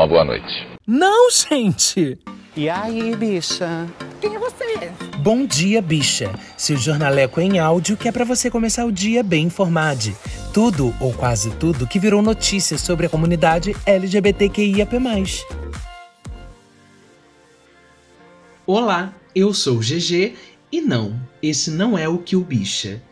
[0.00, 0.66] uma boa noite.
[0.86, 2.18] Não, gente!
[2.56, 3.86] E aí, bicha?
[4.18, 4.90] Quem é você?
[5.18, 6.32] Bom dia, bicha.
[6.56, 10.16] Seu jornaleco em áudio que é para você começar o dia bem informado.
[10.54, 14.96] Tudo, ou quase tudo, que virou notícia sobre a comunidade LGBTQIAP+.
[18.66, 20.34] Olá, eu sou o GG
[20.72, 23.02] e não, esse não é o que o bicha.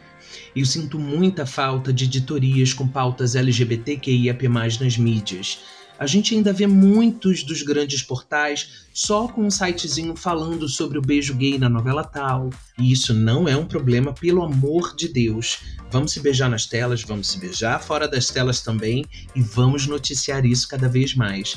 [0.57, 5.78] Eu sinto muita falta de editorias com pautas LGBTQIAP+, nas mídias.
[5.99, 11.03] A gente ainda vê muitos dos grandes portais só com um sitezinho falando sobre o
[11.03, 12.51] beijo gay na novela tal.
[12.79, 15.59] E isso não é um problema, pelo amor de Deus.
[15.91, 20.47] Vamos se beijar nas telas, vamos se beijar fora das telas também e vamos noticiar
[20.47, 21.57] isso cada vez mais.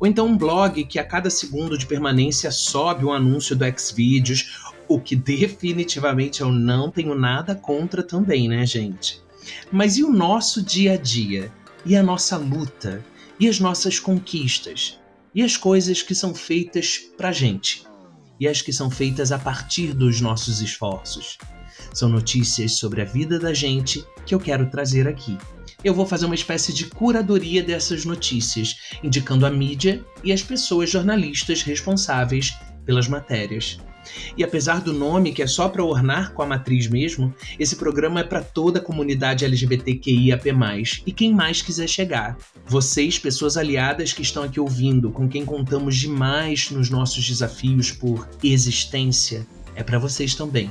[0.00, 4.66] Ou então um blog que a cada segundo de permanência sobe um anúncio do Xvideos,
[4.88, 9.20] o que definitivamente eu não tenho nada contra também, né, gente?
[9.70, 11.52] Mas e o nosso dia a dia?
[11.84, 13.04] E a nossa luta?
[13.38, 14.98] E as nossas conquistas,
[15.34, 17.84] e as coisas que são feitas pra gente,
[18.40, 21.38] e as que são feitas a partir dos nossos esforços.
[21.92, 25.36] São notícias sobre a vida da gente que eu quero trazer aqui.
[25.84, 30.90] Eu vou fazer uma espécie de curadoria dessas notícias, indicando a mídia e as pessoas
[30.90, 33.78] jornalistas responsáveis pelas matérias.
[34.36, 38.20] E apesar do nome, que é só para ornar com a matriz mesmo, esse programa
[38.20, 40.52] é para toda a comunidade LGBTQIAP+,
[41.06, 42.36] e quem mais quiser chegar.
[42.66, 48.28] Vocês, pessoas aliadas que estão aqui ouvindo, com quem contamos demais nos nossos desafios por
[48.42, 50.70] existência, é para vocês também.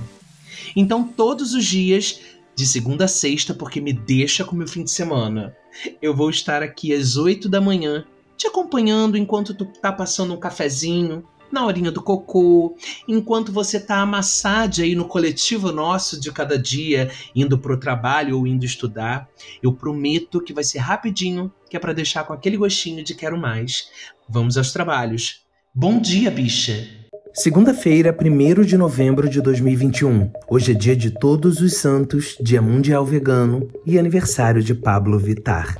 [0.75, 2.19] Então, todos os dias,
[2.55, 5.55] de segunda a sexta, porque me deixa com meu fim de semana,
[6.01, 8.05] eu vou estar aqui às 8 da manhã,
[8.37, 11.23] te acompanhando enquanto tu tá passando um cafezinho,
[11.55, 12.75] na horinha do cocô,
[13.07, 18.45] enquanto você tá amassado aí no coletivo nosso de cada dia, indo pro trabalho ou
[18.45, 19.29] indo estudar,
[19.63, 23.37] eu prometo que vai ser rapidinho, que é para deixar com aquele gostinho de quero
[23.37, 23.87] mais.
[24.27, 25.45] Vamos aos trabalhos.
[25.73, 26.87] Bom dia, bicha!
[27.33, 30.31] Segunda-feira, 1 de novembro de 2021.
[30.49, 35.77] Hoje é dia de Todos os Santos, Dia Mundial Vegano e aniversário de Pablo Vittar.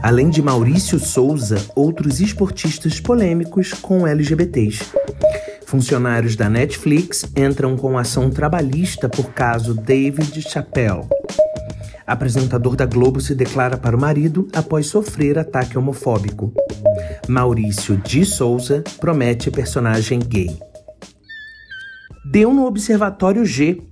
[0.00, 4.92] Além de Maurício Souza, outros esportistas polêmicos com LGBTs.
[5.66, 11.02] Funcionários da Netflix entram com ação trabalhista por caso David Chappelle.
[12.06, 16.54] Apresentador da Globo se declara para o marido após sofrer ataque homofóbico.
[17.26, 20.56] Maurício de Souza promete personagem gay.
[22.30, 23.82] Deu no Observatório G.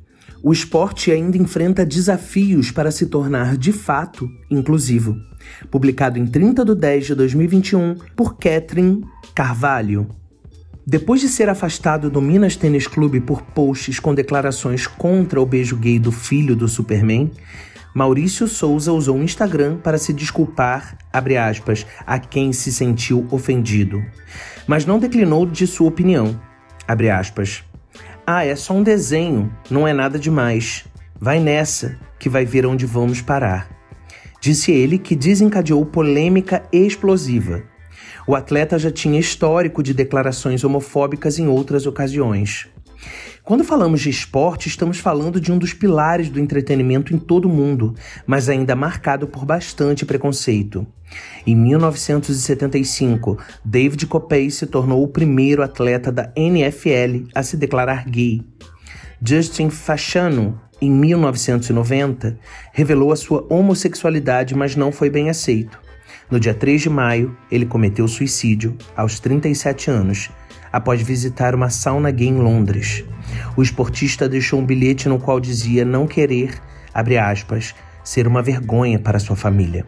[0.42, 5.16] O esporte ainda enfrenta desafios para se tornar de fato inclusivo
[5.70, 10.08] publicado em 30 de 10 de 2021 por Catherine Carvalho.
[10.86, 15.76] Depois de ser afastado do Minas Tênis Clube por posts com declarações contra o beijo
[15.76, 17.30] gay do filho do Superman,
[17.92, 24.00] Maurício Souza usou o Instagram para se desculpar, aspas, a quem se sentiu ofendido,
[24.66, 26.40] mas não declinou de sua opinião,
[28.24, 30.84] Ah, é só um desenho, não é nada demais.
[31.18, 33.75] Vai nessa, que vai ver onde vamos parar
[34.46, 37.64] disse ele que desencadeou polêmica explosiva.
[38.28, 42.68] O atleta já tinha histórico de declarações homofóbicas em outras ocasiões.
[43.42, 47.52] Quando falamos de esporte, estamos falando de um dos pilares do entretenimento em todo o
[47.52, 47.92] mundo,
[48.24, 50.86] mas ainda marcado por bastante preconceito.
[51.44, 58.44] Em 1975, David Copey se tornou o primeiro atleta da NFL a se declarar gay.
[59.20, 62.38] Justin Fashanu em 1990,
[62.72, 65.80] revelou a sua homossexualidade, mas não foi bem aceito.
[66.30, 70.30] No dia 3 de maio, ele cometeu suicídio aos 37 anos,
[70.72, 73.04] após visitar uma sauna gay em Londres.
[73.56, 76.60] O esportista deixou um bilhete no qual dizia não querer,
[76.92, 79.86] abre aspas, ser uma vergonha para sua família.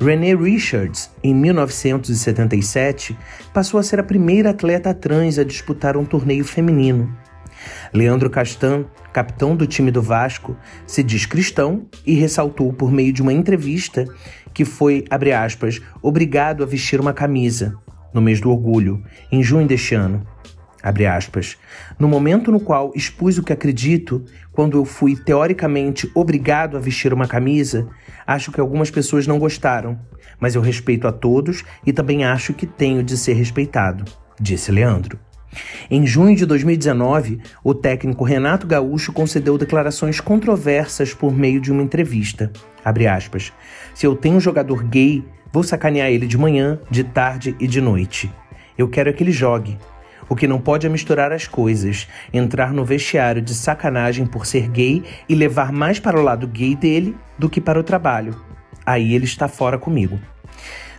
[0.00, 3.16] Renee Richards, em 1977,
[3.52, 7.16] passou a ser a primeira atleta trans a disputar um torneio feminino.
[7.92, 13.22] Leandro Castan, capitão do time do Vasco, se diz cristão e ressaltou por meio de
[13.22, 14.04] uma entrevista
[14.52, 17.76] que foi, abre aspas, obrigado a vestir uma camisa
[18.12, 20.24] no mês do orgulho, em junho deste ano.
[20.84, 21.56] Abre aspas.
[21.98, 24.22] No momento no qual expus o que acredito,
[24.52, 27.88] quando eu fui teoricamente obrigado a vestir uma camisa,
[28.26, 29.98] acho que algumas pessoas não gostaram,
[30.38, 34.04] mas eu respeito a todos e também acho que tenho de ser respeitado,
[34.38, 35.18] disse Leandro.
[35.90, 41.82] Em junho de 2019, o técnico Renato Gaúcho concedeu declarações controversas por meio de uma
[41.82, 42.50] entrevista.
[42.84, 43.52] Aspas,
[43.94, 47.80] Se eu tenho um jogador gay, vou sacanear ele de manhã, de tarde e de
[47.80, 48.30] noite.
[48.76, 49.78] Eu quero é que ele jogue.
[50.28, 54.68] O que não pode é misturar as coisas, entrar no vestiário de sacanagem por ser
[54.68, 58.34] gay e levar mais para o lado gay dele do que para o trabalho.
[58.86, 60.18] Aí ele está fora comigo.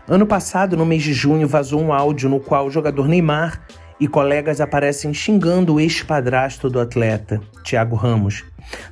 [0.07, 3.61] Ano passado, no mês de junho, vazou um áudio no qual o jogador Neymar
[3.99, 8.43] e colegas aparecem xingando o ex-padrasto do atleta, Thiago Ramos.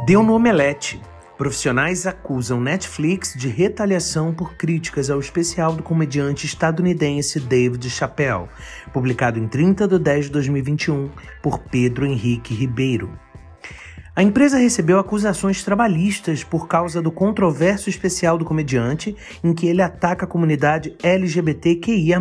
[0.05, 1.01] Deu no omelete.
[1.41, 8.47] Profissionais acusam Netflix de retaliação por críticas ao especial do comediante estadunidense David Chappelle,
[8.93, 11.09] publicado em 30 de 10 de 2021
[11.41, 13.17] por Pedro Henrique Ribeiro.
[14.15, 19.81] A empresa recebeu acusações trabalhistas por causa do controverso especial do comediante, em que ele
[19.81, 22.19] ataca a comunidade LGBTQIA.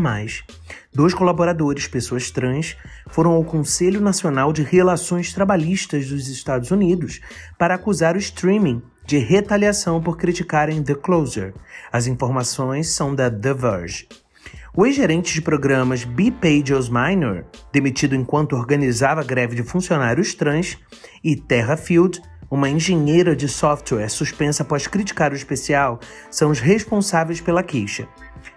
[0.94, 2.75] Dois colaboradores, pessoas trans,
[3.06, 7.20] foram ao Conselho Nacional de Relações Trabalhistas dos Estados Unidos
[7.58, 11.52] para acusar o streaming de retaliação por criticarem The Closer.
[11.92, 14.06] As informações são da The Verge.
[14.72, 16.30] O ex-gerente de programas B.
[16.30, 20.78] Pages Minor, demitido enquanto organizava greve de funcionários trans,
[21.24, 25.98] e Terra Field, uma engenheira de software suspensa após criticar o especial,
[26.30, 28.06] são os responsáveis pela queixa.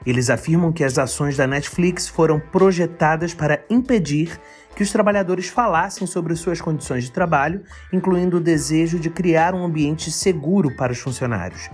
[0.06, 4.40] Eles afirmam que as ações da Netflix foram projetadas para impedir
[4.76, 9.64] que os trabalhadores falassem sobre suas condições de trabalho, incluindo o desejo de criar um
[9.64, 11.70] ambiente seguro para os funcionários.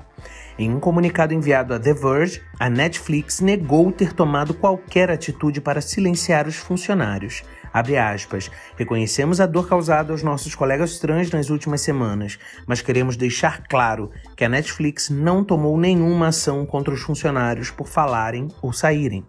[0.58, 5.80] Em um comunicado enviado a The Verge, a Netflix negou ter tomado qualquer atitude para
[5.80, 7.44] silenciar os funcionários.
[7.80, 13.64] Aspas, Reconhecemos a dor causada aos nossos colegas trans nas últimas semanas, mas queremos deixar
[13.68, 19.26] claro que a Netflix não tomou nenhuma ação contra os funcionários por falarem ou saírem.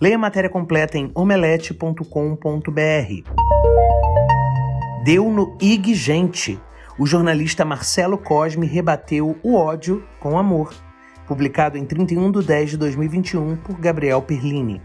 [0.00, 2.04] Leia a matéria completa em omelete.com.br.
[5.04, 6.60] Deu no IG Gente
[6.98, 10.74] o jornalista Marcelo Cosme rebateu O ódio com amor,
[11.26, 14.82] publicado em 31 de 10 de 2021 por Gabriel Perlini.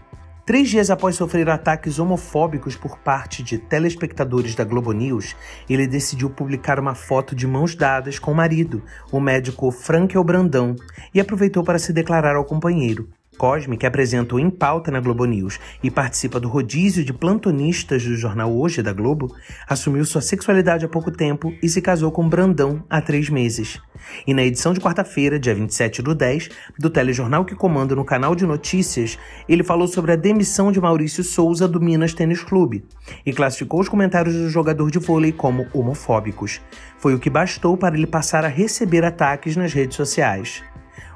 [0.48, 5.36] Três dias após sofrer ataques homofóbicos por parte de telespectadores da Globo News,
[5.68, 10.74] ele decidiu publicar uma foto de mãos dadas com o marido, o médico Frankel Brandão,
[11.12, 13.10] e aproveitou para se declarar ao companheiro.
[13.38, 18.04] Cosme, que apresenta o Em Pauta na Globo News e participa do rodízio de plantonistas
[18.04, 19.32] do jornal Hoje da Globo,
[19.68, 23.80] assumiu sua sexualidade há pouco tempo e se casou com Brandão há três meses.
[24.26, 28.34] E na edição de quarta-feira, dia 27 do 10, do telejornal que comanda no canal
[28.34, 29.18] de notícias,
[29.48, 32.84] ele falou sobre a demissão de Maurício Souza do Minas Tênis Clube
[33.24, 36.60] e classificou os comentários do jogador de vôlei como homofóbicos.
[36.98, 40.62] Foi o que bastou para ele passar a receber ataques nas redes sociais.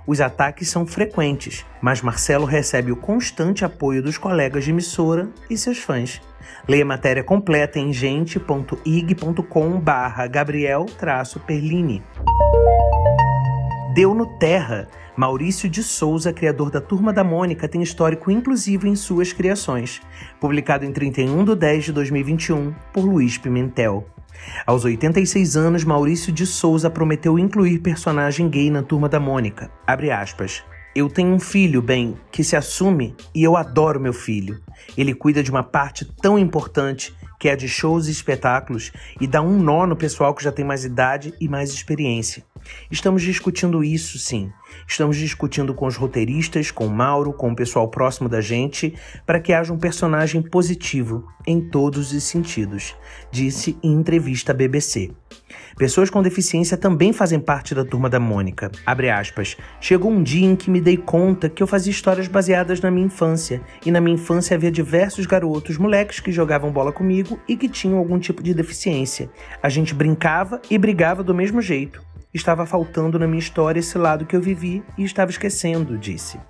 [0.07, 5.57] Os ataques são frequentes, mas Marcelo recebe o constante apoio dos colegas de emissora e
[5.57, 6.21] seus fãs.
[6.69, 12.03] Leia a matéria completa em gente.ig.com barra Gabriel-Perlini.
[13.95, 14.89] Deu no Terra.
[15.15, 20.01] Maurício de Souza, criador da Turma da Mônica, tem histórico inclusivo em suas criações.
[20.41, 24.07] Publicado em 31 de 10 de 2021 por Luiz Pimentel.
[24.67, 29.71] Aos 86 anos, Maurício de Souza prometeu incluir personagem gay na Turma da Mônica.
[29.87, 30.63] Abre aspas.
[30.95, 34.61] Eu tenho um filho, bem, que se assume e eu adoro meu filho.
[34.97, 39.27] Ele cuida de uma parte tão importante que é a de shows e espetáculos e
[39.27, 42.45] dá um nó no pessoal que já tem mais idade e mais experiência.
[42.91, 44.51] Estamos discutindo isso, sim.
[44.87, 48.95] Estamos discutindo com os roteiristas, com Mauro, com o pessoal próximo da gente,
[49.27, 52.95] para que haja um personagem positivo em todos os sentidos,
[53.31, 55.11] disse em entrevista à BBC.
[55.77, 58.71] Pessoas com deficiência também fazem parte da turma da Mônica.
[58.87, 59.57] Aspas.
[59.81, 63.07] Chegou um dia em que me dei conta que eu fazia histórias baseadas na minha
[63.07, 67.69] infância, e na minha infância havia diversos garotos, moleques que jogavam bola comigo e que
[67.69, 69.31] tinham algum tipo de deficiência.
[69.63, 72.12] A gente brincava e brigava do mesmo jeito.
[72.35, 76.41] Estava faltando na minha história esse lado que eu vivi e estava esquecendo, disse.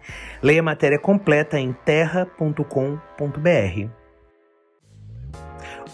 [0.41, 2.63] Leia a matéria completa em terra.com.br.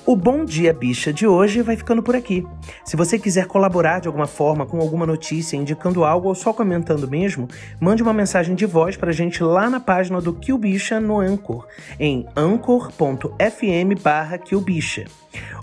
[0.08, 2.46] O Bom Dia Bicha de hoje vai ficando por aqui.
[2.82, 7.06] Se você quiser colaborar de alguma forma com alguma notícia, indicando algo ou só comentando
[7.06, 7.46] mesmo,
[7.78, 11.66] mande uma mensagem de voz pra gente lá na página do Kill Bicha no Anchor,
[12.00, 14.38] em anchor.fm barra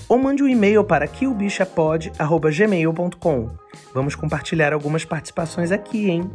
[0.08, 3.50] Ou mande um e-mail para killbichapod.gmail.com.
[3.94, 6.30] Vamos compartilhar algumas participações aqui, hein?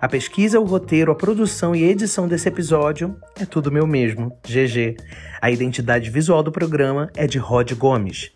[0.00, 4.96] A pesquisa, o roteiro, a produção e edição desse episódio é tudo meu mesmo, GG.
[5.40, 8.30] A identidade visual do programa é de Rod Gomes.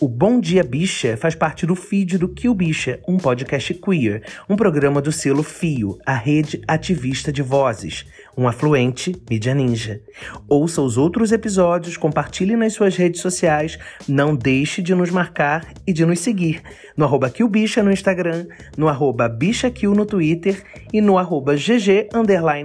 [0.00, 4.56] O Bom Dia Bicha faz parte do feed do Kill Bicha, um podcast queer, um
[4.56, 10.00] programa do selo Fio, a rede ativista de vozes, um afluente mídia ninja.
[10.48, 15.92] Ouça os outros episódios, compartilhe nas suas redes sociais, Não deixe de nos marcar e
[15.92, 16.62] de nos seguir
[16.96, 20.62] no arroba Bicha no Instagram, no arroba BichaQ no Twitter
[20.92, 22.08] e no arroba GG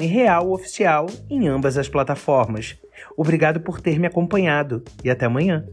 [0.08, 2.78] Real Oficial em ambas as plataformas.
[3.16, 5.66] Obrigado por ter me acompanhado e até amanhã.